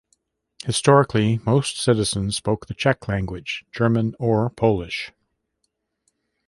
Historically, 0.65 1.37
most 1.45 1.87
residents 1.87 2.35
spoke 2.35 2.65
the 2.65 2.73
Czech 2.73 3.07
language, 3.07 3.65
German, 3.71 4.15
or 4.17 4.49
Polish. 4.49 5.11